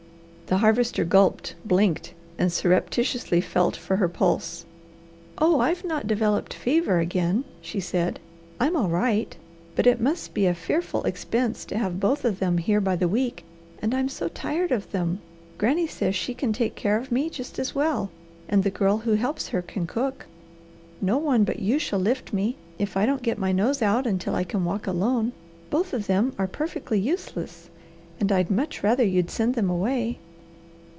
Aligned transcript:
The 0.47 0.57
Harvester 0.57 1.05
gulped, 1.05 1.55
blinked, 1.63 2.13
and 2.37 2.51
surreptitiously 2.51 3.39
felt 3.39 3.77
for 3.77 3.95
her 3.95 4.09
pulse. 4.09 4.65
"Oh, 5.37 5.61
I've 5.61 5.85
not 5.85 6.07
developed 6.07 6.53
fever 6.53 6.99
again," 6.99 7.45
she 7.61 7.79
said. 7.79 8.19
"I'm 8.59 8.75
all 8.75 8.89
right. 8.89 9.37
But 9.77 9.87
it 9.87 10.01
must 10.01 10.33
be 10.33 10.45
a 10.45 10.53
fearful 10.53 11.05
expense 11.05 11.63
to 11.71 11.77
have 11.77 12.01
both 12.01 12.25
of 12.25 12.39
them 12.39 12.57
here 12.57 12.81
by 12.81 12.97
the 12.97 13.07
week, 13.07 13.45
and 13.81 13.93
I'm 13.95 14.09
so 14.09 14.27
tired 14.27 14.73
of 14.73 14.91
them, 14.91 15.21
Granny 15.57 15.87
says 15.87 16.17
she 16.17 16.33
can 16.33 16.51
take 16.51 16.75
care 16.75 16.97
of 16.97 17.13
me 17.13 17.29
just 17.29 17.57
as 17.57 17.73
well, 17.73 18.09
and 18.49 18.61
the 18.65 18.69
girl 18.69 18.97
who 18.97 19.13
helps 19.13 19.47
her 19.55 19.61
can 19.61 19.87
cook. 19.87 20.25
No 20.99 21.17
one 21.17 21.45
but 21.45 21.59
you 21.61 21.79
shall 21.79 21.99
lift 21.99 22.33
me, 22.33 22.57
if 22.77 22.97
I 22.97 23.05
don't 23.05 23.23
get 23.23 23.37
my 23.39 23.53
nose 23.53 23.81
Out 23.81 24.05
until 24.05 24.35
I 24.35 24.43
can 24.43 24.65
walk 24.65 24.85
alone 24.85 25.31
Both 25.69 25.93
of 25.93 26.07
them 26.07 26.33
are 26.37 26.45
perfectly 26.45 26.99
useless, 26.99 27.69
and 28.19 28.33
I'd 28.33 28.51
much 28.51 28.83
rather 28.83 29.05
you'd 29.05 29.31
send 29.31 29.55
them 29.55 29.69
away." 29.69 30.19